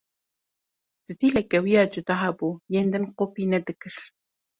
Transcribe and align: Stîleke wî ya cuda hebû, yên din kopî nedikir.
Stîleke 1.11 1.57
wî 1.65 1.73
ya 1.77 1.83
cuda 1.93 2.15
hebû, 2.23 2.49
yên 2.73 2.87
din 2.93 3.05
kopî 3.17 3.43
nedikir. 3.53 3.95